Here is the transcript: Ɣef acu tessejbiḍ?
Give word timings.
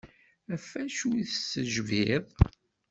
Ɣef 0.49 0.67
acu 0.81 1.09
tessejbiḍ? 1.29 2.25